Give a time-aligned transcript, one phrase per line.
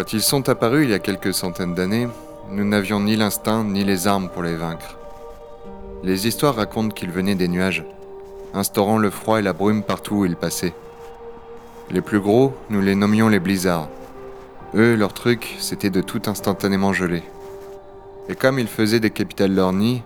[0.00, 2.08] Quand ils sont apparus il y a quelques centaines d'années,
[2.50, 4.96] nous n'avions ni l'instinct ni les armes pour les vaincre.
[6.02, 7.84] Les histoires racontent qu'ils venaient des nuages,
[8.54, 10.72] instaurant le froid et la brume partout où ils passaient.
[11.90, 13.90] Les plus gros, nous les nommions les blizzards.
[14.74, 17.22] Eux, leur truc, c'était de tout instantanément geler.
[18.30, 20.02] Et comme ils faisaient décapiter leur nid,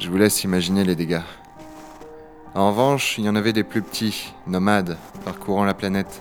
[0.00, 1.22] je vous laisse imaginer les dégâts.
[2.56, 6.20] En revanche, il y en avait des plus petits, nomades, parcourant la planète.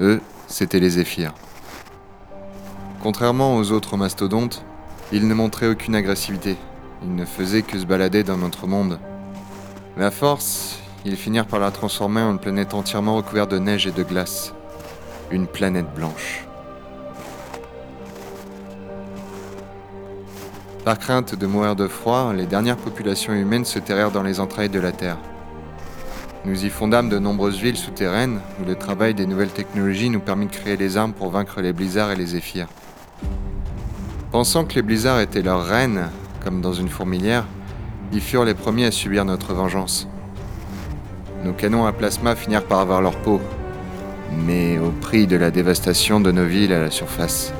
[0.00, 1.32] Eux, c'étaient les zéphyrs.
[3.04, 4.64] Contrairement aux autres mastodontes,
[5.12, 6.56] ils ne montraient aucune agressivité.
[7.02, 8.98] Ils ne faisaient que se balader dans notre monde.
[9.98, 13.86] Mais à force, ils finirent par la transformer en une planète entièrement recouverte de neige
[13.86, 14.54] et de glace.
[15.30, 16.46] Une planète blanche.
[20.86, 24.70] Par crainte de mourir de froid, les dernières populations humaines se terrèrent dans les entrailles
[24.70, 25.18] de la Terre.
[26.46, 30.46] Nous y fondâmes de nombreuses villes souterraines où le travail des nouvelles technologies nous permit
[30.46, 32.68] de créer les armes pour vaincre les blizzards et les zéphyrs.
[34.34, 36.10] Pensant que les blizzards étaient leurs reines,
[36.42, 37.46] comme dans une fourmilière,
[38.12, 40.08] ils furent les premiers à subir notre vengeance.
[41.44, 43.40] Nos canons à plasma finirent par avoir leur peau,
[44.44, 47.54] mais au prix de la dévastation de nos villes à la surface.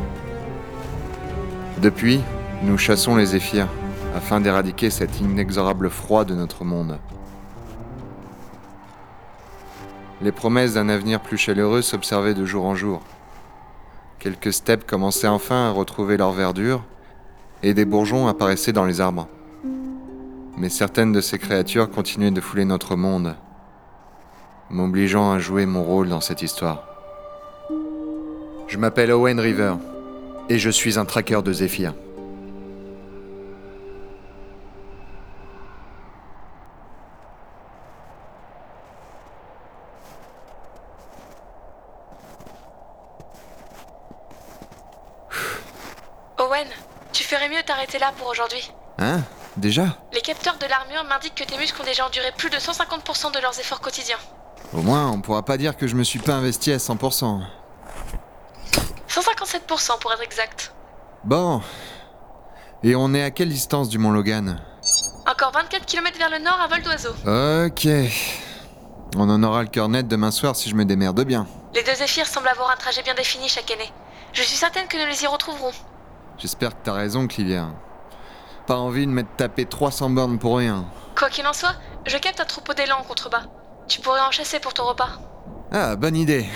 [1.80, 2.20] Depuis,
[2.64, 3.68] nous chassons les zéphyrs
[4.16, 6.98] afin d'éradiquer cet inexorable froid de notre monde.
[10.20, 13.00] Les promesses d'un avenir plus chaleureux s'observaient de jour en jour.
[14.24, 16.82] Quelques steppes commençaient enfin à retrouver leur verdure,
[17.62, 19.28] et des bourgeons apparaissaient dans les arbres.
[20.56, 23.36] Mais certaines de ces créatures continuaient de fouler notre monde,
[24.70, 26.86] m'obligeant à jouer mon rôle dans cette histoire.
[28.66, 29.74] Je m'appelle Owen River,
[30.48, 31.92] et je suis un traqueur de Zéphyr.
[46.36, 46.66] Owen,
[47.12, 48.70] tu ferais mieux de t'arrêter là pour aujourd'hui.
[48.98, 49.20] Hein
[49.64, 53.32] Déjà Les capteurs de l'armure m'indiquent que tes muscles ont déjà enduré plus de 150%
[53.32, 54.18] de leurs efforts quotidiens.
[54.74, 57.40] Au moins, on pourra pas dire que je me suis pas investi à 100%.
[59.08, 60.74] 157% pour être exact.
[61.24, 61.62] Bon.
[62.82, 64.60] Et on est à quelle distance du Mont Logan?
[65.26, 67.14] Encore 24 km vers le nord à vol d'oiseau.
[67.66, 67.88] Ok.
[69.16, 71.46] On en aura le cœur net demain soir si je me démerde bien.
[71.74, 73.90] Les deux zéphyrs semblent avoir un trajet bien défini chaque année.
[74.34, 75.72] Je suis certaine que nous les y retrouverons.
[76.36, 77.70] J'espère que t'as raison, Clivia.
[78.66, 80.86] Pas envie de m'être tapé 300 bornes pour rien.
[81.18, 81.74] Quoi qu'il en soit,
[82.06, 83.42] je capte un troupeau d'élan en contrebas.
[83.88, 85.20] Tu pourrais en chasser pour ton repas.
[85.70, 86.46] Ah, bonne idée.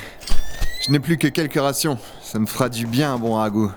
[0.86, 1.98] Je n'ai plus que quelques rations.
[2.22, 3.70] Ça me fera du bien un bon ragoût.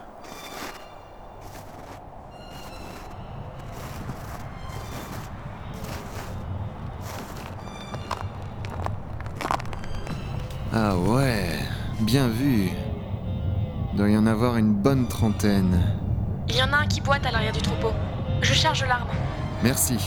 [10.73, 11.59] Ah ouais,
[11.99, 12.69] bien vu.
[13.93, 15.81] Doit y en avoir une bonne trentaine.
[16.47, 17.91] Il y en a un qui boite à l'arrière du troupeau.
[18.41, 19.07] Je charge l'arme.
[19.63, 19.97] Merci.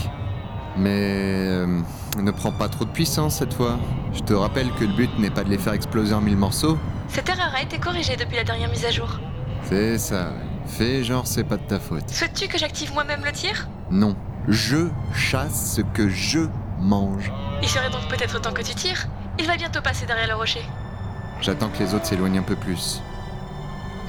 [0.77, 1.81] Mais euh,
[2.17, 3.77] ne prends pas trop de puissance cette fois.
[4.13, 6.77] Je te rappelle que le but n'est pas de les faire exploser en mille morceaux.
[7.07, 9.19] Cette erreur a été corrigée depuis la dernière mise à jour.
[9.63, 10.29] C'est ça.
[10.29, 10.67] ouais.
[10.67, 12.09] Fais genre c'est pas de ta faute.
[12.09, 13.67] Souhaites-tu que j'active moi-même le tir?
[13.91, 14.15] Non.
[14.47, 16.39] Je chasse ce que je
[16.79, 17.31] mange.
[17.61, 19.07] Il serait donc peut-être temps que tu tires.
[19.39, 20.61] Il va bientôt passer derrière le rocher.
[21.41, 23.01] J'attends que les autres s'éloignent un peu plus.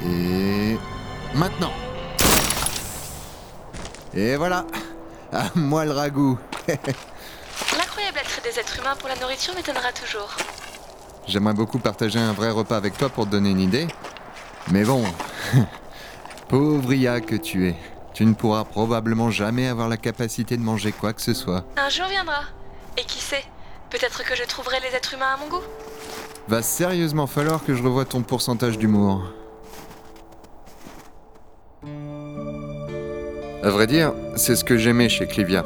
[0.04, 0.76] Et...
[1.34, 1.70] Maintenant
[4.16, 4.64] Et voilà
[5.30, 6.38] À moi le ragoût
[6.68, 10.34] L'incroyable attrait des êtres humains pour la nourriture m'étonnera toujours.
[11.26, 13.86] J'aimerais beaucoup partager un vrai repas avec toi pour te donner une idée.
[14.70, 15.04] Mais bon,
[16.48, 17.76] pauvre Ia que tu es,
[18.14, 21.64] tu ne pourras probablement jamais avoir la capacité de manger quoi que ce soit.
[21.76, 22.40] Un jour viendra.
[22.96, 23.44] Et qui sait
[23.90, 25.62] Peut-être que je trouverai les êtres humains à mon goût.
[26.48, 29.24] Va sérieusement falloir que je revoie ton pourcentage d'humour.
[33.66, 35.64] À vrai dire, c'est ce que j'aimais chez Clivia.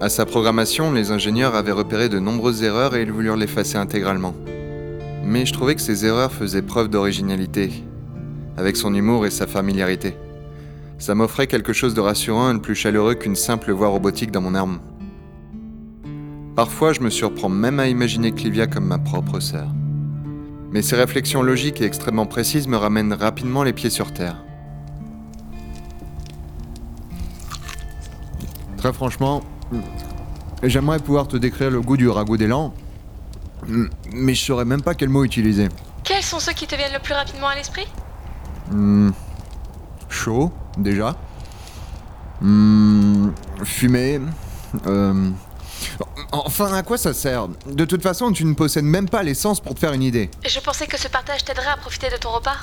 [0.00, 4.34] À sa programmation, les ingénieurs avaient repéré de nombreuses erreurs et ils voulurent l'effacer intégralement.
[5.24, 7.70] Mais je trouvais que ces erreurs faisaient preuve d'originalité,
[8.56, 10.16] avec son humour et sa familiarité.
[10.98, 14.56] Ça m'offrait quelque chose de rassurant et plus chaleureux qu'une simple voix robotique dans mon
[14.56, 14.80] arme.
[16.56, 19.68] Parfois, je me surprends même à imaginer Clivia comme ma propre sœur.
[20.72, 24.42] Mais ces réflexions logiques et extrêmement précises me ramènent rapidement les pieds sur terre.
[28.82, 29.44] Très franchement,
[30.64, 32.74] j'aimerais pouvoir te décrire le goût du ragoût d'élan,
[34.12, 35.68] mais je saurais même pas quel mot utiliser.
[36.02, 37.86] Quels sont ceux qui te viennent le plus rapidement à l'esprit?
[38.72, 39.10] Hmm,
[40.08, 41.14] chaud, déjà.
[42.40, 43.28] Hmm,
[43.62, 44.20] fumé.
[44.88, 45.30] euh,
[46.32, 47.46] Enfin, à quoi ça sert?
[47.70, 50.28] De toute façon, tu ne possèdes même pas l'essence pour te faire une idée.
[50.44, 52.56] Je pensais que ce partage t'aiderait à profiter de ton repas.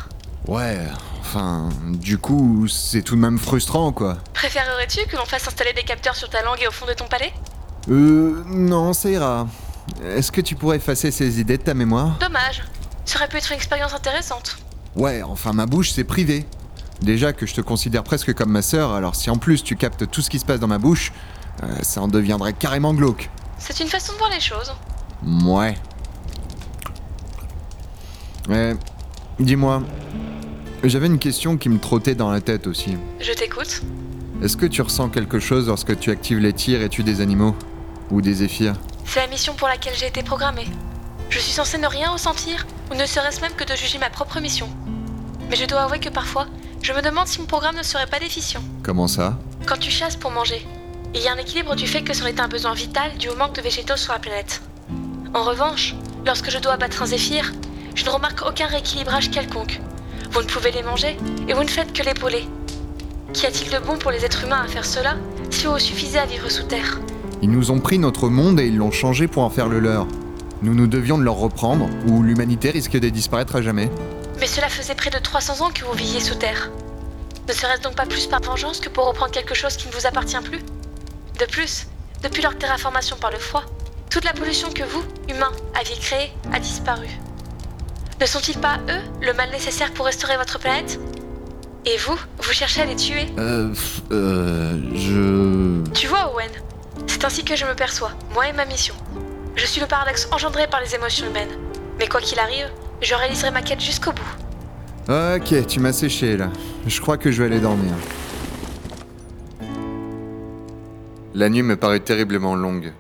[0.50, 0.80] Ouais,
[1.20, 4.18] enfin, du coup, c'est tout de même frustrant, quoi.
[4.34, 7.06] Préférerais-tu que l'on fasse installer des capteurs sur ta langue et au fond de ton
[7.06, 7.32] palais?
[7.88, 9.48] Euh, non, ça ira.
[10.04, 12.18] Est-ce que tu pourrais effacer ces idées de ta mémoire?
[12.20, 12.64] Dommage.
[13.06, 14.58] Ça aurait pu être une expérience intéressante.
[14.96, 16.48] Ouais, enfin, ma bouche, c'est privé.
[17.00, 20.10] Déjà que je te considère presque comme ma sœur, alors si en plus tu captes
[20.10, 21.14] tout ce qui se passe dans ma bouche,
[21.62, 23.30] euh, ça en deviendrait carrément glauque.
[23.60, 24.74] C'est une façon de voir les choses.
[25.24, 25.76] Ouais.
[28.48, 28.76] Ouais.
[29.40, 29.84] Dis-moi,
[30.88, 32.96] j'avais une question qui me trottait dans la tête aussi.
[33.20, 33.82] Je t'écoute.
[34.42, 37.56] Est-ce que tu ressens quelque chose lorsque tu actives les tirs et tues des animaux
[38.10, 40.68] Ou des zéphyrs C'est la mission pour laquelle j'ai été programmée.
[41.30, 44.40] Je suis censée ne rien ressentir, ou ne serait-ce même que de juger ma propre
[44.40, 44.70] mission.
[45.50, 46.48] Mais je dois avouer que parfois,
[46.82, 48.62] je me demande si mon programme ne serait pas déficient.
[48.84, 49.38] Comment ça?
[49.66, 50.66] Quand tu chasses pour manger,
[51.14, 53.36] il y a un équilibre du fait que c'en est un besoin vital dû au
[53.36, 54.62] manque de végétaux sur la planète.
[55.34, 57.52] En revanche, lorsque je dois abattre un zéphyr,
[57.96, 59.82] je ne remarque aucun rééquilibrage quelconque.
[60.32, 61.18] Vous ne pouvez les manger
[61.48, 62.48] et vous ne faites que l'épauler.
[63.34, 65.16] Qu'y a-t-il de bon pour les êtres humains à faire cela
[65.50, 67.00] si vous suffisait à vivre sous terre?
[67.42, 70.08] Ils nous ont pris notre monde et ils l'ont changé pour en faire le leur.
[70.62, 73.90] Nous nous devions de leur reprendre, ou l'humanité risque de disparaître à jamais.
[74.40, 76.70] Mais cela faisait près de 300 ans que vous viviez sous terre.
[77.48, 80.06] Ne serait-ce donc pas plus par vengeance que pour reprendre quelque chose qui ne vous
[80.06, 80.60] appartient plus?
[81.40, 81.88] De plus,
[82.24, 83.64] depuis leur terraformation par le froid,
[84.10, 87.08] toute la pollution que vous, humains, aviez créée a disparu.
[88.20, 91.00] Ne sont-ils pas, eux, le mal nécessaire pour restaurer votre planète?
[91.86, 93.28] Et vous, vous cherchez à les tuer?
[93.38, 93.74] Euh.
[94.12, 94.78] Euh.
[94.94, 95.90] Je.
[95.94, 96.52] Tu vois, Owen,
[97.08, 98.94] c'est ainsi que je me perçois, moi et ma mission.
[99.56, 101.58] Je suis le paradoxe engendré par les émotions humaines.
[101.98, 102.70] Mais quoi qu'il arrive,
[103.02, 104.22] je réaliserai ma quête jusqu'au bout.
[105.08, 106.50] Ok, tu m'as séché là.
[106.86, 107.94] Je crois que je vais aller dormir.
[111.34, 112.92] La nuit me parut terriblement longue.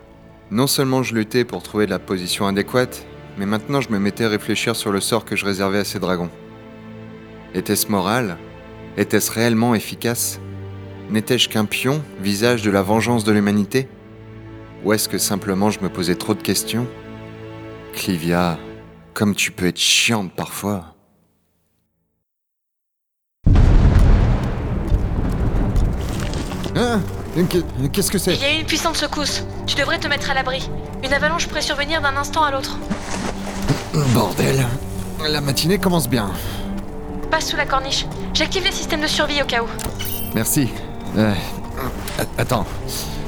[0.50, 3.06] Non seulement je luttais pour trouver la position adéquate,
[3.39, 5.97] mais maintenant je me mettais à réfléchir sur le sort que je réservais à ces
[5.97, 6.30] dragons.
[7.53, 8.38] Était-ce moral?
[8.97, 10.41] Était-ce réellement efficace?
[11.09, 13.88] N'étais-je qu'un pion, visage de la vengeance de l'humanité?
[14.83, 16.86] Ou est-ce que simplement je me posais trop de questions?
[17.94, 18.59] Clivia,
[19.13, 20.95] comme tu peux être chiante parfois.
[26.75, 27.01] Hein?
[27.94, 28.36] Qu'est-ce que c'est?
[28.36, 29.45] Il y a eu une puissante secousse.
[29.65, 30.69] Tu devrais te mettre à l'abri.
[31.03, 32.77] Une avalanche pourrait survenir d'un instant à l'autre.
[33.94, 34.65] Bordel.
[35.27, 36.31] La matinée commence bien.
[37.31, 38.06] Passe sous la corniche.
[38.33, 39.68] J'active les systèmes de survie au cas où.
[40.33, 40.69] Merci.
[41.18, 41.33] Euh,
[42.38, 42.65] attends,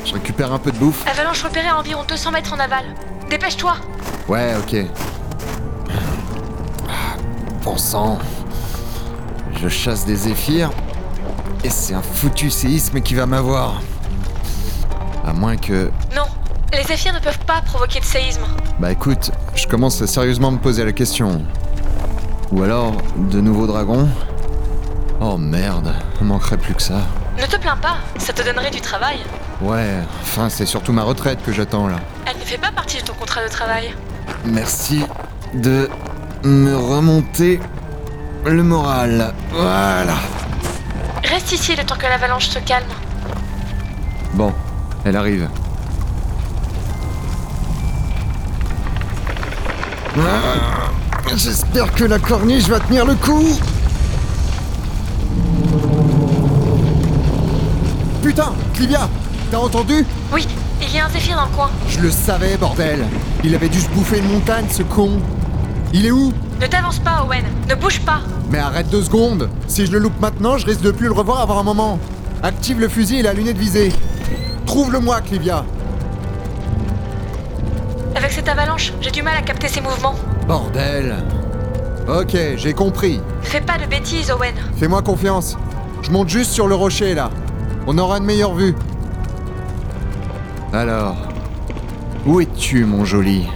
[0.05, 1.05] je récupère un peu de bouffe.
[1.07, 2.85] Avalanche repérée à environ 200 mètres en aval.
[3.29, 3.75] Dépêche-toi
[4.27, 4.85] Ouais, ok.
[7.63, 8.17] Bon sang.
[9.61, 10.71] Je chasse des zéphyrs.
[11.63, 13.81] Et c'est un foutu séisme qui va m'avoir.
[15.25, 15.91] À moins que...
[16.15, 16.23] Non,
[16.73, 18.43] les zéphyrs ne peuvent pas provoquer de séisme.
[18.79, 21.43] Bah écoute, je commence à sérieusement me poser la question.
[22.51, 24.09] Ou alors, de nouveaux dragons
[25.19, 27.01] Oh merde, il manquerait plus que ça.
[27.39, 29.19] Ne te plains pas, ça te donnerait du travail.
[29.61, 31.97] Ouais, enfin c'est surtout ma retraite que j'attends là.
[32.25, 33.93] Elle ne fait pas partie de ton contrat de travail.
[34.45, 35.05] Merci
[35.53, 35.89] de
[36.43, 37.59] me remonter
[38.45, 39.33] le moral.
[39.51, 40.15] Voilà.
[41.23, 42.87] Reste ici le temps que l'avalanche se calme.
[44.33, 44.51] Bon,
[45.05, 45.47] elle arrive.
[50.17, 50.91] Ah,
[51.35, 53.57] J'espère que la corniche va tenir le coup.
[58.21, 59.09] Putain, Clivia,
[59.49, 60.05] t'as entendu?
[60.33, 60.45] Oui,
[60.81, 61.69] il y a un zéphyr dans le coin.
[61.87, 63.05] Je le savais, bordel.
[63.43, 65.19] Il avait dû se bouffer une montagne, ce con.
[65.93, 66.33] Il est où?
[66.59, 67.43] Ne t'avance pas, Owen.
[67.69, 68.19] Ne bouge pas.
[68.49, 71.39] Mais arrête deux secondes Si je le loupe maintenant, je risque de plus le revoir
[71.41, 71.99] avant un moment.
[72.43, 73.91] Active le fusil et la lunette visée.
[74.65, 75.63] Trouve-le-moi, Clivia.
[78.31, 80.15] Avec cette avalanche, j'ai du mal à capter ses mouvements.
[80.47, 81.17] Bordel.
[82.07, 83.19] Ok, j'ai compris.
[83.41, 84.55] Fais pas de bêtises, Owen.
[84.77, 85.57] Fais-moi confiance.
[86.01, 87.29] Je monte juste sur le rocher, là.
[87.87, 88.73] On aura une meilleure vue.
[90.71, 91.17] Alors,
[92.25, 93.49] où es-tu, mon joli?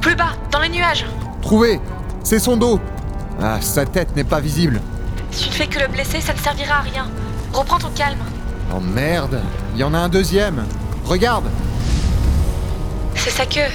[0.00, 1.04] Plus bas, dans les nuages.
[1.42, 1.80] Trouvé
[2.22, 2.78] C'est son dos.
[3.42, 4.80] Ah, sa tête n'est pas visible.
[5.32, 7.08] Si tu ne fais que le blesser, ça ne servira à rien.
[7.52, 8.20] Reprends ton calme.
[8.72, 9.40] Oh merde,
[9.74, 10.64] il y en a un deuxième.
[11.04, 11.46] Regarde.
[13.26, 13.72] C'est sa queue.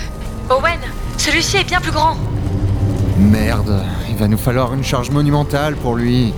[0.50, 0.80] Owen,
[1.18, 2.16] celui-ci est bien plus grand.
[3.18, 6.34] Merde, il va nous falloir une charge monumentale pour lui.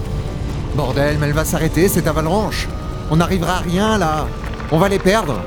[0.73, 2.67] Bordel, mais elle va s'arrêter, cette avalanche.
[3.11, 4.25] On n'arrivera à rien là.
[4.71, 5.43] On va les perdre.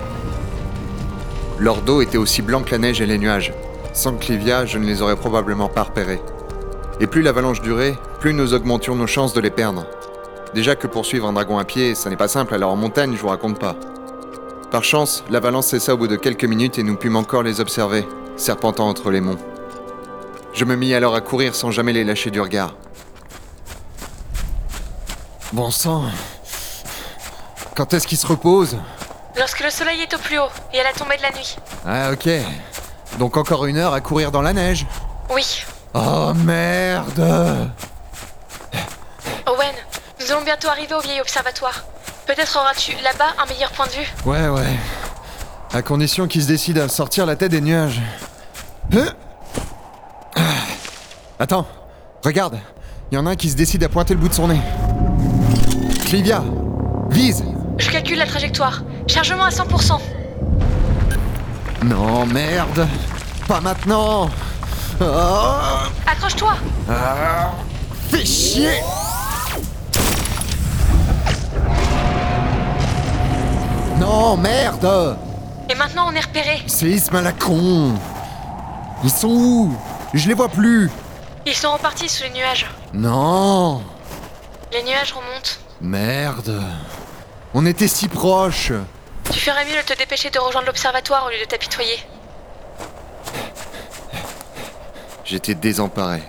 [1.59, 3.53] Leur dos était aussi blanc que la neige et les nuages.
[3.93, 6.23] Sans Clivia, je ne les aurais probablement pas repérés.
[7.01, 9.87] Et plus l'avalanche durait, plus nous augmentions nos chances de les perdre.
[10.55, 13.21] Déjà que poursuivre un dragon à pied, ça n'est pas simple, alors en montagne, je
[13.21, 13.75] vous raconte pas.
[14.71, 18.07] Par chance, l'avalanche cessa au bout de quelques minutes et nous pûmes encore les observer,
[18.37, 19.39] serpentant entre les monts.
[20.53, 22.75] Je me mis alors à courir sans jamais les lâcher du regard.
[25.53, 26.05] Bon sang.
[27.77, 28.77] Quand est-ce qu'il se repose?
[29.39, 31.57] Lorsque le soleil est au plus haut et à la tombée de la nuit.
[31.87, 32.29] Ah ok.
[33.19, 34.87] Donc encore une heure à courir dans la neige?
[35.31, 35.65] Oui.
[35.95, 37.71] Oh merde
[39.47, 39.75] Owen,
[40.21, 41.85] nous allons bientôt arriver au vieil observatoire.
[42.27, 44.13] Peut-être auras-tu là-bas un meilleur point de vue.
[44.25, 44.77] Ouais ouais.
[45.73, 48.01] À condition qu'il se décide à sortir la tête des nuages.
[48.93, 50.41] Ah.
[51.39, 51.67] Attends,
[52.25, 52.59] regarde.
[53.13, 54.61] Il y en a un qui se décide à pointer le bout de son nez.
[56.07, 56.43] Clivia,
[57.11, 57.45] vise
[57.79, 58.83] Je calcule la trajectoire.
[59.07, 60.01] Chargement à 100%.
[61.85, 62.89] Non, merde
[63.47, 64.29] Pas maintenant
[65.01, 66.55] Ah, Accroche-toi
[66.91, 67.53] ah,
[68.11, 68.81] Fais chier
[74.07, 75.19] Non, merde
[75.69, 76.63] Et maintenant on est repéré.
[76.69, 77.95] Séisme à la con
[79.03, 79.77] Ils sont où?
[80.15, 80.89] Je les vois plus
[81.45, 82.67] Ils sont repartis sous les nuages.
[82.95, 83.83] Non
[84.73, 85.51] Les nuages remontent.
[85.81, 86.63] Merde
[87.53, 88.71] On était si proches
[89.33, 91.99] Tu ferais mieux de te dépêcher de rejoindre l'observatoire au lieu de t'apitoyer.
[95.25, 96.23] J'étais désemparé.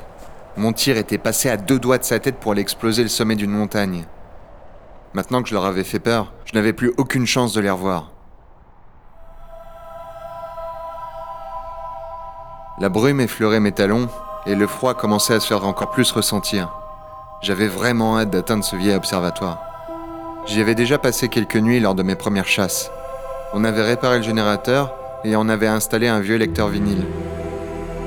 [0.55, 3.35] Mon tir était passé à deux doigts de sa tête pour aller exploser le sommet
[3.35, 4.05] d'une montagne.
[5.17, 8.11] Maintenant que je leur avais fait peur, je n'avais plus aucune chance de les revoir.
[12.79, 14.09] La brume effleurait mes talons
[14.45, 16.71] et le froid commençait à se faire encore plus ressentir.
[17.41, 19.59] J'avais vraiment hâte d'atteindre ce vieil observatoire.
[20.45, 22.91] J'y avais déjà passé quelques nuits lors de mes premières chasses.
[23.53, 24.93] On avait réparé le générateur
[25.23, 27.07] et on avait installé un vieux lecteur vinyle.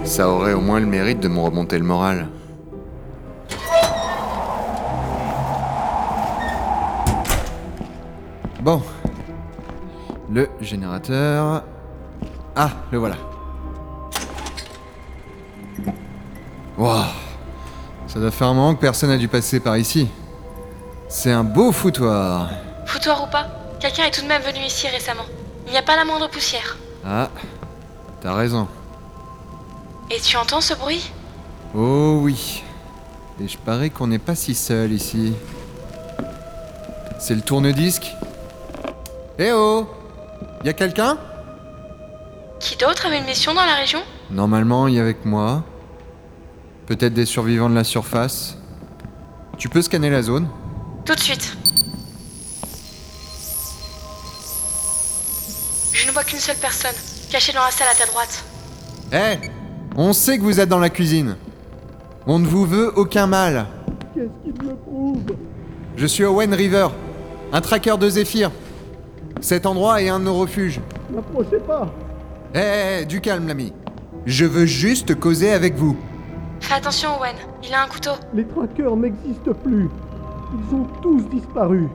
[0.05, 2.29] Ça aurait au moins le mérite de me remonter le moral.
[8.62, 8.83] Bon.
[10.31, 11.64] Le générateur.
[12.55, 13.17] Ah, le voilà.
[16.76, 17.05] Waouh.
[18.07, 20.09] Ça doit faire un moment que personne n'a dû passer par ici.
[21.09, 22.50] C'est un beau foutoir.
[22.87, 23.47] Foutoir ou pas,
[23.81, 25.25] quelqu'un est tout de même venu ici récemment.
[25.67, 26.76] Il n'y a pas la moindre poussière.
[27.07, 27.31] Ah,
[28.21, 28.69] t'as raison.
[30.11, 31.11] Et tu entends ce bruit?
[31.75, 32.62] Oh oui.
[33.40, 35.35] Et je parie qu'on n'est pas si seul ici.
[37.19, 38.12] C'est le tourne-disque?
[39.42, 39.87] Eh oh
[40.62, 41.16] Y a quelqu'un?
[42.61, 44.00] Qui d'autre avait une mission dans la région?
[44.30, 45.64] Normalement, il y a avec moi.
[46.85, 48.59] Peut-être des survivants de la surface.
[49.56, 50.47] Tu peux scanner la zone?
[51.06, 51.56] Tout de suite.
[55.94, 56.94] Je ne vois qu'une seule personne,
[57.30, 58.44] cachée dans la salle à ta droite.
[59.11, 59.49] Eh
[59.97, 61.38] On sait que vous êtes dans la cuisine.
[62.26, 63.68] On ne vous veut aucun mal.
[64.14, 65.35] Qu'est-ce qu'il me prouve?
[65.97, 66.88] Je suis Owen River,
[67.54, 68.50] un tracker de Zephyr.
[69.40, 70.80] Cet endroit est un de nos refuges.
[71.14, 71.88] N'approchez pas
[72.54, 73.73] Eh, eh, eh, du calme, l'ami.
[74.26, 75.97] Je veux juste causer avec vous.
[76.61, 77.35] Fais attention, Owen,
[77.66, 78.11] il a un couteau.
[78.35, 79.88] Les traqueurs n'existent plus.
[80.52, 81.88] Ils ont tous disparu.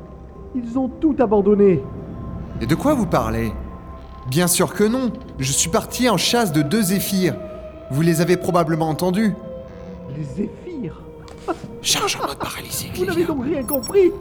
[0.56, 1.84] Ils ont tout abandonné.
[2.62, 3.52] Et de quoi vous parlez?
[4.30, 5.12] Bien sûr que non.
[5.38, 7.36] Je suis parti en chasse de deux zéphyrs.
[7.92, 9.34] Vous les avez probablement entendus.
[10.18, 11.00] Les zéphyrs
[11.84, 14.12] Charge en mode paralysé, Vous n'avez donc rien compris?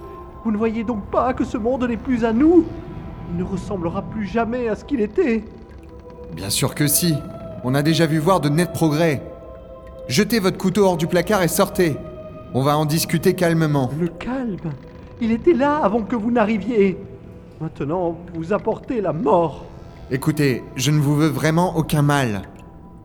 [0.45, 2.67] Vous ne voyez donc pas que ce monde n'est plus à nous?
[3.31, 5.45] Il ne ressemblera plus jamais à ce qu'il était.
[6.35, 7.15] Bien sûr que si.
[7.65, 9.23] On a déjà vu voir de nets progrès.
[10.09, 11.97] Jetez votre couteau hors du placard et sortez.
[12.53, 13.91] On va en discuter calmement.
[13.99, 14.57] Le calme
[15.21, 16.99] Il était là avant que vous n'arriviez.
[17.61, 19.65] Maintenant, vous apportez la mort.
[20.11, 22.43] Écoutez, je ne vous veux vraiment aucun mal.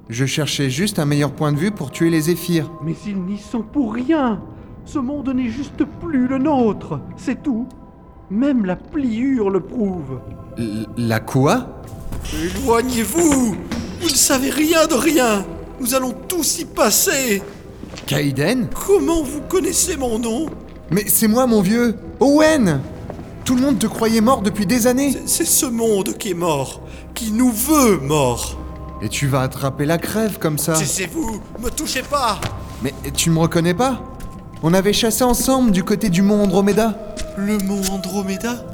[0.09, 2.69] Je cherchais juste un meilleur point de vue pour tuer les zéphyrs.
[2.83, 4.41] Mais ils n'y sont pour rien.
[4.83, 6.99] Ce monde n'est juste plus le nôtre.
[7.15, 7.67] C'est tout.
[8.31, 10.19] Même la pliure le prouve.
[10.57, 11.67] L- la quoi?
[12.33, 13.55] Éloignez-vous.
[14.01, 15.45] Vous ne savez rien de rien.
[15.79, 17.41] Nous allons tous y passer.
[18.05, 18.67] Kaiden?
[18.87, 20.45] Comment vous connaissez mon nom?
[20.91, 21.95] Mais c'est moi, mon vieux.
[22.19, 22.81] Owen!
[23.45, 25.15] Tout le monde te croyait mort depuis des années.
[25.25, 26.81] C'est- ce monde qui est mort,
[27.15, 28.59] qui nous veut morts.
[29.01, 30.75] Et tu vas attraper la crève comme ça.
[30.75, 32.39] Cessez-vous, me touchez pas.
[32.83, 34.01] Mais tu me reconnais pas?
[34.61, 38.65] On avait chassé ensemble du côté du mont Andromeda Le mont Andromeda?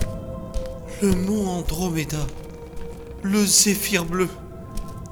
[1.04, 2.18] Le mont Andromeda.
[3.22, 4.28] Le zéphyr bleu.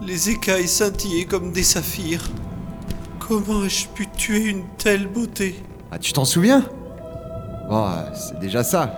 [0.02, 2.28] Les écailles scintillaient comme des saphirs.
[3.20, 5.56] Comment ai-je pu tuer une telle beauté?
[5.92, 6.66] Ah, tu t'en souviens?
[7.70, 8.98] Oh, c'est déjà ça.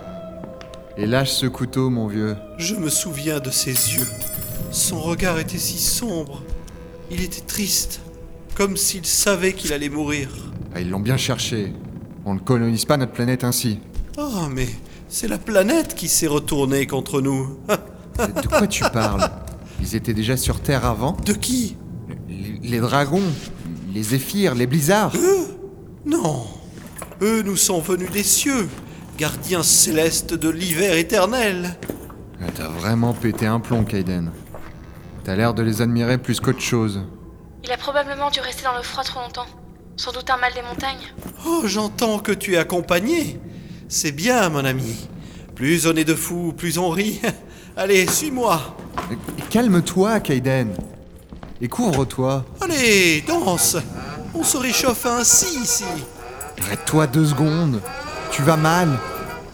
[0.96, 2.36] Et lâche ce couteau, mon vieux.
[2.56, 4.08] Je me souviens de ses yeux.
[4.70, 6.42] Son regard était si sombre.
[7.10, 8.00] Il était triste,
[8.54, 10.30] comme s'il savait qu'il allait mourir.
[10.76, 11.72] Ah, ils l'ont bien cherché.
[12.26, 13.80] On ne colonise pas notre planète ainsi.
[14.18, 14.68] Oh, mais
[15.08, 17.58] c'est la planète qui s'est retournée contre nous.
[18.18, 19.30] De quoi tu parles?
[19.80, 21.12] Ils étaient déjà sur Terre avant?
[21.24, 21.76] De qui?
[22.28, 23.22] Les, les dragons,
[23.94, 25.14] les zéphyrs, les blizzards.
[26.04, 26.44] Non.
[27.22, 28.68] Eux nous sont venus des cieux.
[29.16, 31.78] gardien céleste de l'hiver éternel.
[32.42, 34.30] Ah, T'as vraiment pété un plomb, Kaiden.
[35.24, 37.00] T'as l'air de les admirer plus qu'autre chose.
[37.64, 39.46] Il a probablement dû rester dans le froid trop longtemps.
[39.96, 41.14] Sans doute un mal des montagnes.
[41.46, 43.40] Oh, j'entends que tu es accompagné.
[43.88, 45.08] C'est bien, mon ami.
[45.54, 47.20] Plus on est de fous, plus on rit.
[47.78, 48.76] Allez, suis-moi.
[49.48, 50.74] Calme-toi, Kaiden.
[51.62, 52.44] Et couvre-toi.
[52.60, 53.78] Allez, danse.
[54.34, 55.84] On se réchauffe ainsi ici.
[56.62, 57.80] Arrête-toi deux secondes.
[58.30, 58.98] Tu vas mal.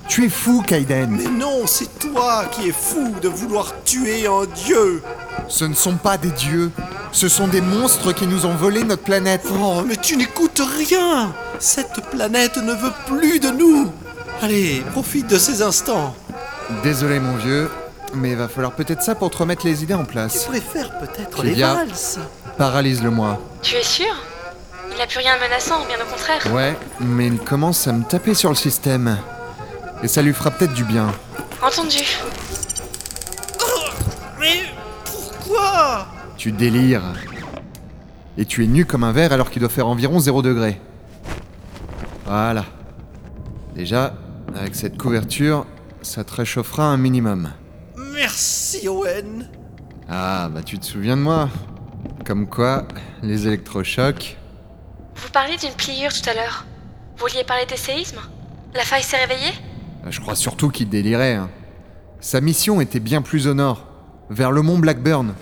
[0.08, 1.10] Tu es fou, Kaiden.
[1.10, 5.04] Mais non, c'est toi qui es fou de vouloir tuer un dieu.
[5.46, 6.72] Ce ne sont pas des dieux.
[7.12, 9.42] Ce sont des monstres qui nous ont volé notre planète.
[9.52, 11.32] Oh, mais tu n'écoutes rien.
[11.58, 13.92] Cette planète ne veut plus de nous.
[14.40, 16.14] Allez, profite de ces instants.
[16.82, 17.70] Désolé, mon vieux,
[18.14, 20.44] mais il va falloir peut-être ça pour te remettre les idées en Tu place.
[20.46, 22.18] préfères peut-être Tu les valses.
[22.56, 23.38] Paralyse-le-moi.
[23.60, 24.06] Tu es sûr?
[24.90, 26.42] Il n'a plus rien de menaçant, bien au contraire.
[26.52, 29.18] Ouais, mais il commence à me taper sur le système.
[30.02, 31.12] Et ça lui fera peut-être du bien.
[31.62, 32.04] Entendu.
[34.40, 34.62] Mais
[35.04, 36.06] pourquoi?
[36.42, 37.04] Tu délires.
[38.36, 40.80] Et tu es nu comme un verre alors qu'il doit faire environ 0 degré.
[42.26, 42.64] Voilà.
[43.76, 44.14] Déjà,
[44.52, 45.66] avec cette couverture,
[46.02, 47.52] ça te réchauffera un minimum.
[47.96, 49.48] Merci, Owen.
[50.08, 51.48] Ah, bah tu te souviens de moi
[52.26, 52.88] Comme quoi,
[53.22, 54.36] les électrochocs...
[55.14, 56.66] Vous parliez d'une pliure tout à l'heure.
[57.18, 58.18] Vous vouliez parler des séismes?
[58.74, 59.52] La faille s'est réveillée?
[60.02, 61.34] Bah, Je crois surtout qu'il délirait.
[61.34, 61.50] hein.
[62.18, 63.86] Sa mission était bien plus au nord,
[64.28, 65.34] vers le mont Blackburn.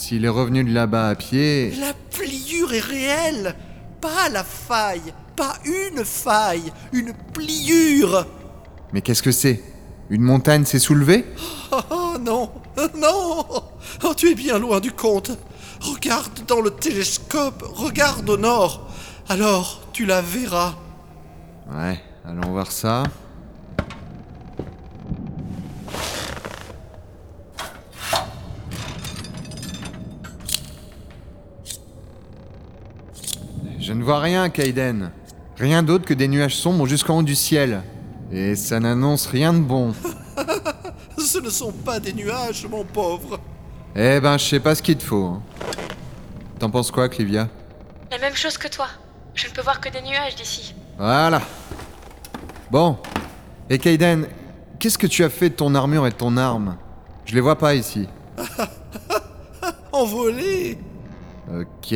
[0.00, 1.74] S'il est revenu de là-bas à pied...
[1.78, 3.54] La pliure est réelle.
[4.00, 5.12] Pas la faille.
[5.36, 6.72] Pas une faille.
[6.94, 8.26] Une pliure.
[8.94, 9.62] Mais qu'est-ce que c'est?
[10.08, 11.26] Une montagne s'est soulevée?
[11.70, 12.50] Oh, oh, non,
[12.96, 13.44] non
[14.02, 15.32] Oh, tu es bien loin du compte.
[15.82, 18.88] Regarde dans le télescope, regarde au nord.
[19.28, 20.76] Alors, tu la verras.
[21.70, 23.02] Ouais, allons voir ça.
[33.80, 35.10] Je ne vois rien, Kaiden.
[35.58, 37.82] Rien d'autre que des nuages sombres jusqu'en haut du ciel.
[38.32, 39.92] Et ça n'annonce rien de bon.
[41.18, 43.40] Ce ne sont pas des nuages, mon pauvre.
[43.96, 45.24] Eh ben, je sais pas ce qu'il te faut.
[45.24, 45.42] hein.
[46.58, 47.48] T'en penses quoi, Clivia?
[48.10, 48.86] La même chose que toi.
[49.34, 50.74] Je ne peux voir que des nuages d'ici.
[50.98, 51.40] Voilà.
[52.70, 52.98] Bon.
[53.68, 54.26] Et Kaiden,
[54.78, 56.76] qu'est-ce que tu as fait de ton armure et de ton arme?
[57.24, 58.08] Je les vois pas ici.
[59.92, 60.78] Envolé
[61.52, 61.94] Ok.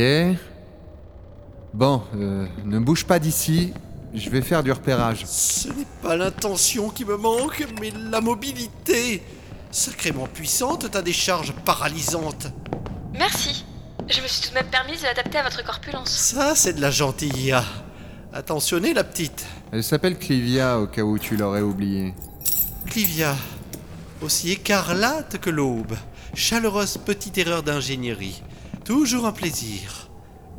[1.75, 3.73] Bon, euh, ne bouge pas d'ici.
[4.15, 5.25] Je vais faire du repérage.
[5.27, 9.21] Ce n'est pas l'intention qui me manque, mais la mobilité.
[9.73, 12.47] Sacrément puissante, ta décharge paralysante.
[13.13, 13.65] Merci.
[14.09, 16.11] Je me suis tout de même permise de l'adapter à votre corpulence.
[16.11, 17.57] Ça, c'est de la gentille.
[18.33, 19.45] Attentionnez, la petite.
[19.73, 22.15] Elle s'appelle Clivia au cas où tu l'aurais oublié.
[22.87, 23.35] Clivia,
[24.23, 25.97] aussi écarlate que l'aube.
[26.35, 28.45] Chaleureuse petite erreur d'ingénierie.
[28.85, 30.04] Toujours un plaisir.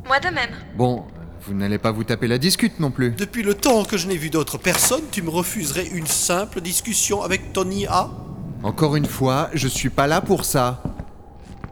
[0.06, 0.50] Moi de même.
[0.76, 1.04] Bon,
[1.42, 3.10] vous n'allez pas vous taper la discute non plus.
[3.10, 7.22] Depuis le temps que je n'ai vu d'autres personnes, tu me refuserais une simple discussion
[7.22, 8.10] avec Tony A?
[8.62, 10.82] Encore une fois, je suis pas là pour ça.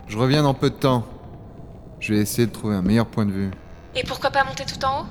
[0.08, 1.06] Je reviens dans peu de temps.
[2.00, 3.50] Je vais essayer de trouver un meilleur point de vue.
[3.94, 5.06] Et pourquoi pas monter tout en haut?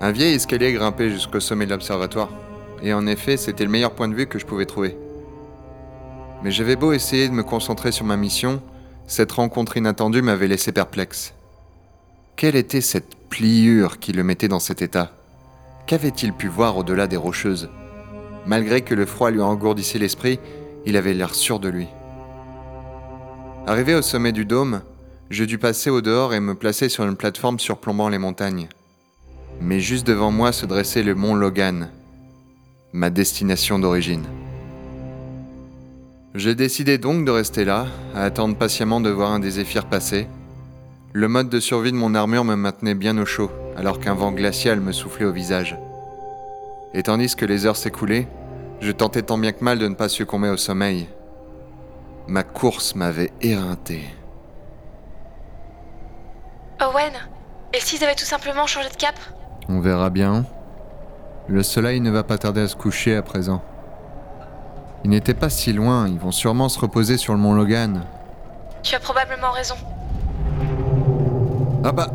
[0.00, 2.28] Un vieil escalier grimpait jusqu'au sommet de l'observatoire.
[2.82, 4.96] Et en effet, c'était le meilleur point de vue que je pouvais trouver.
[6.42, 8.60] Mais j'avais beau essayer de me concentrer sur ma mission,
[9.06, 11.34] cette rencontre inattendue m'avait laissé perplexe.
[12.36, 15.12] Quelle était cette pliure qui le mettait dans cet état?
[15.86, 17.68] Qu'avait-il pu voir au-delà des rocheuses?
[18.46, 20.38] Malgré que le froid lui engourdissait l'esprit,
[20.86, 21.86] il avait l'air sûr de lui.
[23.66, 24.82] Arrivé au sommet du dôme,
[25.30, 28.68] je dus passer au dehors et me placer sur une plateforme surplombant les montagnes.
[29.60, 31.90] Mais juste devant moi se dressait le mont Logan,
[32.92, 34.24] ma destination d'origine.
[36.34, 40.26] J'ai décidé donc de rester là, à attendre patiemment de voir un des zéphyrs passer.
[41.12, 44.32] Le mode de survie de mon armure me maintenait bien au chaud, alors qu'un vent
[44.32, 45.78] glacial me soufflait au visage.
[46.92, 48.26] Et tandis que les heures s'écoulaient,
[48.80, 51.06] je tentais tant bien que mal de ne pas succomber au sommeil.
[52.26, 54.02] Ma course m'avait éreinté.
[56.80, 57.12] Owen
[57.72, 59.14] Et s'ils avaient tout simplement changé de cap?
[59.68, 60.46] On verra bien.
[61.46, 63.62] Le soleil ne va pas tarder à se coucher à présent.
[65.04, 68.02] Ils n'étaient pas si loin, ils vont sûrement se reposer sur le mont Logan.
[68.82, 69.74] Tu as probablement raison.
[71.84, 72.08] Ah bah,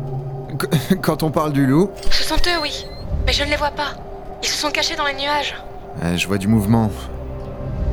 [0.58, 2.86] qu- quand on parle du loup, Ce sont eux, oui.
[3.26, 3.92] Mais je ne les vois pas.
[4.42, 5.54] Ils se sont cachés dans les nuages.
[6.02, 6.90] euh, je vois du mouvement.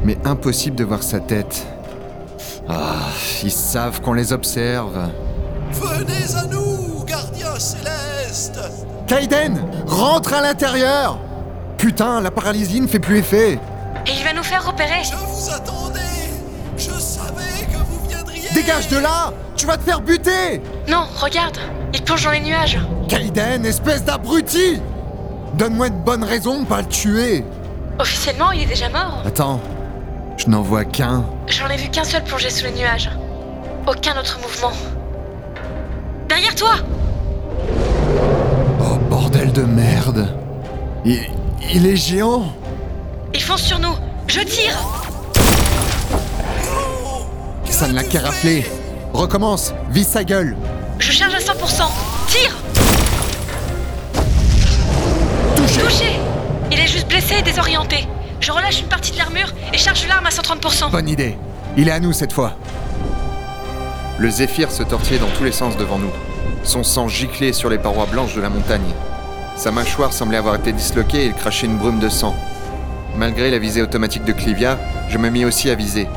[0.04, 1.66] Mais impossible de voir sa tête.
[2.70, 2.96] Ah,
[3.44, 4.98] ils savent qu'on les observe.
[5.72, 8.60] Venez à nous, gardiens célestes
[9.06, 11.20] Kaiden Rentre à l'intérieur
[11.78, 13.60] Putain, la paralysie ne fait plus effet
[14.58, 15.04] faire repérer.
[15.04, 16.00] Je vous attendais.
[16.78, 18.50] Je savais que vous viendriez.
[18.54, 19.34] Dégage de là.
[19.56, 20.62] Tu vas te faire buter.
[20.88, 21.58] Non, regarde.
[21.94, 22.80] Il plonge dans les nuages.
[23.08, 24.82] Kaiden, espèce d'abruti.
[25.54, 27.44] Donne-moi une bonne raison de pas le tuer.
[28.00, 29.24] Officiellement, il est déjà mort.
[29.26, 29.60] Attends,
[30.38, 31.26] je n'en vois qu'un.
[31.48, 33.10] J'en ai vu qu'un seul plonger sous les nuages.
[33.88, 34.74] Aucun autre mouvement.
[36.30, 36.74] Derrière toi.
[38.82, 40.28] Oh bordel de merde.
[41.06, 41.22] Il,
[41.74, 42.44] il est géant.
[43.34, 43.96] Il fonce sur nous
[44.28, 44.78] Je tire
[47.70, 48.66] Ça ne l'a qu'à rafler
[49.14, 50.58] Recommence, vise sa gueule
[51.00, 51.90] Je charge à 100%
[52.28, 52.56] Tire
[55.56, 56.20] Touché Touché
[56.72, 58.06] Il est juste blessé et désorienté.
[58.42, 60.92] Je relâche une partie de l'armure et charge l'arme à 130%.
[60.92, 61.38] Bonne idée.
[61.78, 62.54] Il est à nous cette fois.
[64.18, 66.12] Le zéphyr se tortillait dans tous les sens devant nous.
[66.64, 68.94] Son sang giclait sur les parois blanches de la montagne.
[69.56, 72.36] Sa mâchoire semblait avoir été disloquée et il crachait une brume de sang.
[73.18, 74.78] Malgré la visée automatique de Clivia,
[75.10, 76.08] je me mis aussi à viser.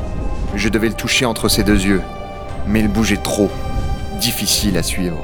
[0.53, 2.01] Je devais le toucher entre ses deux yeux.
[2.67, 3.49] Mais il bougeait trop.
[4.19, 5.17] Difficile à suivre.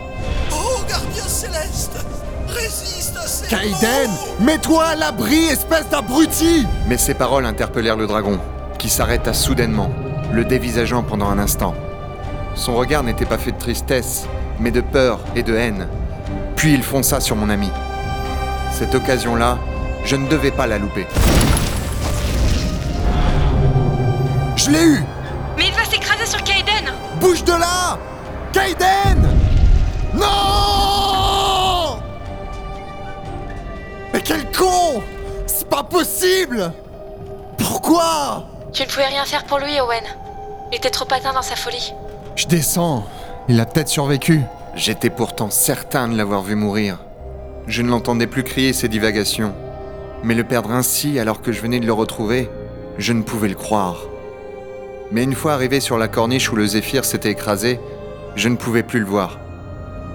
[0.51, 2.03] Oh, gardien céleste
[2.47, 4.09] Résiste à ces Kaiden
[4.39, 8.39] Mets-toi à l'abri, espèce d'abruti Mais ces paroles interpellèrent le dragon,
[8.79, 9.91] qui s'arrêta soudainement,
[10.33, 11.75] le dévisageant pendant un instant.
[12.55, 14.25] Son regard n'était pas fait de tristesse,
[14.59, 15.87] mais de peur et de haine.
[16.55, 17.69] Puis il fonça sur mon ami.
[18.71, 19.59] Cette occasion-là,
[20.05, 21.05] je ne devais pas la louper.
[24.67, 24.99] Je l'ai eu
[25.55, 27.97] Mais il va s'écraser sur Kaiden Bouge de là
[28.51, 29.29] Kaiden
[30.13, 31.99] Non
[34.13, 35.01] Mais quel con
[35.45, 36.73] C'est pas possible
[37.57, 38.45] Pourquoi?
[38.73, 40.03] Tu ne pouvais rien faire pour lui, Owen.
[40.73, 41.93] Il était trop atteint dans sa folie.
[42.35, 43.05] Je descends.
[43.47, 44.41] Il a peut-être survécu.
[44.75, 46.99] J'étais pourtant certain de l'avoir vu mourir.
[47.67, 49.53] Je ne l'entendais plus crier ses divagations.
[50.23, 52.49] Mais le perdre ainsi alors que je venais de le retrouver,
[52.97, 53.97] je ne pouvais le croire.
[55.11, 57.79] Mais une fois arrivé sur la corniche où le zéphyr s'était écrasé,
[58.35, 59.39] je ne pouvais plus le voir.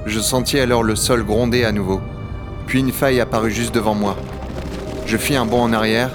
[0.05, 2.01] Je sentis alors le sol gronder à nouveau.
[2.67, 4.17] Puis une faille apparut juste devant moi.
[5.07, 6.11] Je fis un bond en arrière.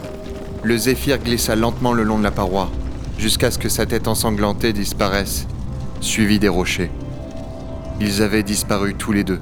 [0.63, 2.69] Le zéphyr glissa lentement le long de la paroi,
[3.17, 5.47] jusqu'à ce que sa tête ensanglantée disparaisse,
[6.01, 6.91] suivie des rochers.
[7.99, 9.39] Ils avaient disparu tous les deux.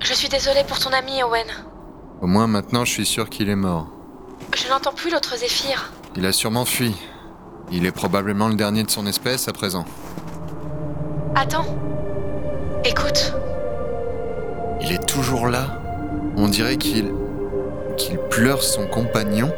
[0.00, 1.46] Je suis désolée pour ton ami, Owen.
[2.20, 3.88] Au moins maintenant, je suis sûr qu'il est mort.
[4.54, 5.90] Je n'entends plus l'autre Zéphyr.
[6.16, 6.94] Il a sûrement fui.
[7.72, 9.86] Il est probablement le dernier de son espèce à présent.
[11.34, 11.64] Attends.
[12.84, 13.32] Écoute.
[14.82, 15.80] Il est toujours là.
[16.36, 17.12] On dirait qu'il.
[17.96, 19.50] qu'il pleure son compagnon.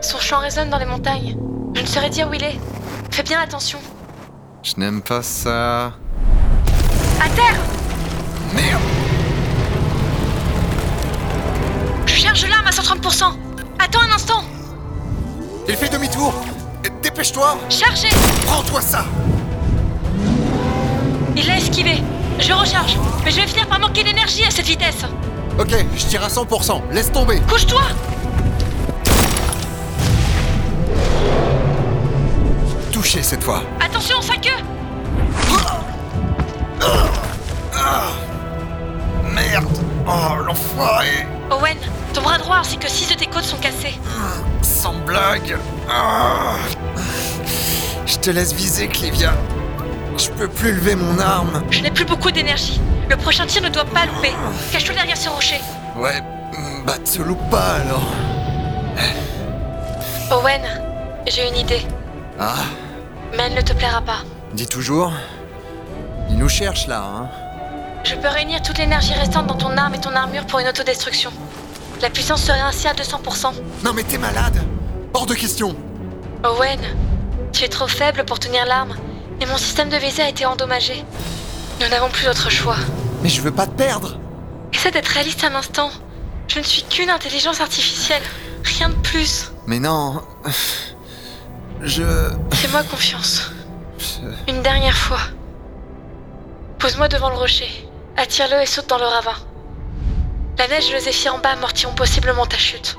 [0.00, 1.36] Son chant résonne dans les montagnes.
[1.74, 2.58] Je ne saurais dire où il est.
[3.12, 3.78] Fais bien attention.
[4.62, 5.92] Je n'aime pas ça.
[7.20, 7.60] À terre
[8.54, 9.09] Merde
[12.32, 13.24] Je charge l'arme à 130%.
[13.80, 14.44] Attends un instant.
[15.68, 16.32] Il fait demi-tour
[17.02, 18.08] Dépêche-toi Chargez
[18.46, 19.04] Prends-toi ça
[21.36, 22.00] Il l'a esquivé.
[22.38, 22.96] Je recharge.
[23.24, 25.04] Mais je vais finir par manquer d'énergie à cette vitesse.
[25.58, 26.82] Ok, je tire à 100%.
[26.92, 27.82] Laisse tomber Couche-toi
[32.92, 33.62] Touché cette fois.
[33.84, 34.50] Attention, sa queue
[39.34, 39.66] Merde
[40.06, 41.76] Oh, l'enfoiré Owen,
[42.14, 43.98] ton bras droit ainsi que 6 de tes côtes sont cassés.
[44.62, 45.56] Sans blague
[45.90, 46.54] Ah.
[48.06, 49.32] Je te laisse viser, Clivia.
[50.16, 51.62] Je peux plus lever mon arme.
[51.70, 52.80] Je n'ai plus beaucoup d'énergie.
[53.08, 54.32] Le prochain tir ne doit pas louper.
[54.72, 55.60] Cache-toi derrière ce rocher.
[55.96, 56.20] Ouais,
[56.86, 58.12] bah te loupe pas alors.
[60.30, 60.62] Owen,
[61.26, 61.82] j'ai une idée.
[62.38, 62.54] Ah,
[63.36, 64.18] Mais elle ne te plaira pas.
[64.52, 65.12] dis toujours.
[66.28, 67.28] Il nous cherche là, hein.
[68.04, 71.30] Je peux réunir toute l'énergie restante dans ton arme et ton armure pour une autodestruction.
[72.02, 73.52] La puissance serait ainsi à 200%.
[73.84, 74.62] Non mais t'es malade
[75.12, 75.76] Hors de question
[76.44, 76.80] Owen,
[77.52, 78.96] tu es trop faible pour tenir l'arme
[79.40, 81.04] et mon système de visée a été endommagé.
[81.80, 82.76] Nous n'avons plus d'autre choix.
[83.22, 84.18] Mais je veux pas te perdre
[84.72, 85.90] Essaie d'être réaliste un instant.
[86.48, 88.22] Je ne suis qu'une intelligence artificielle.
[88.64, 89.52] Rien de plus.
[89.66, 90.22] Mais non.
[91.82, 92.02] Je.
[92.52, 93.50] Fais-moi confiance.
[94.48, 95.20] Une dernière fois.
[96.78, 97.89] Pose-moi devant le rocher.
[98.20, 99.34] Attire-le et saute dans le ravin.
[100.58, 102.98] La neige et le zéphyr en bas amortiront possiblement ta chute.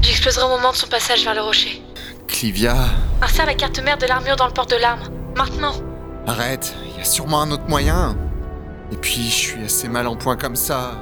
[0.00, 1.82] J'exploserai au moment de son passage vers le rocher.
[2.28, 2.76] Clivia.
[3.20, 5.00] Insère la carte mère de l'armure dans le port de l'arme.
[5.36, 5.74] Maintenant.
[6.28, 8.16] Arrête, il y a sûrement un autre moyen.
[8.92, 10.92] Et puis, je suis assez mal en point comme ça.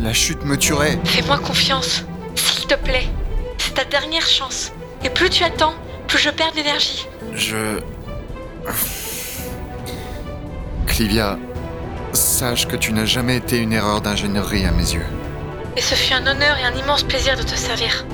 [0.00, 0.98] La chute me tuerait.
[1.04, 2.04] Fais-moi confiance.
[2.34, 3.10] S'il te plaît.
[3.58, 4.72] C'est ta dernière chance.
[5.04, 5.74] Et plus tu attends,
[6.08, 7.06] plus je perds d'énergie.
[7.34, 7.78] Je.
[10.86, 11.38] Clivia,
[12.12, 15.06] sache que tu n'as jamais été une erreur d'ingénierie à mes yeux.
[15.76, 18.04] Et ce fut un honneur et un immense plaisir de te servir.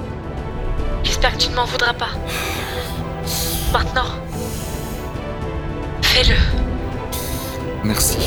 [1.02, 2.11] J'espère que tu ne m'en voudras pas.
[3.72, 4.09] Maintenant,
[6.02, 6.37] fais-le.
[7.85, 8.18] Merci.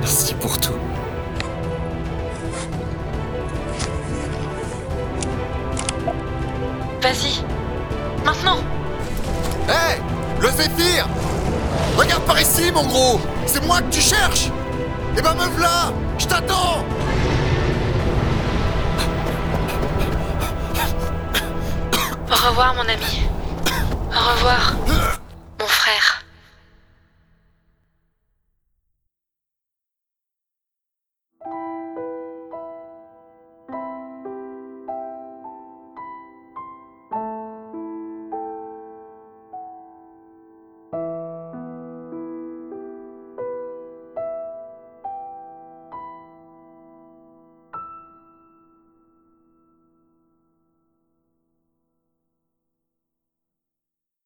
[0.00, 0.72] Merci pour tout.
[7.02, 7.44] Vas-y.
[8.24, 8.58] Maintenant.
[9.68, 10.00] Hé
[10.40, 11.06] Le Zéphyr
[11.96, 13.20] Regarde par ici, mon gros
[13.50, 14.50] C'est moi que tu cherches
[15.16, 16.84] Eh ben me v'là Je t'attends
[22.30, 23.22] Au revoir, mon ami.
[24.10, 25.17] Au revoir.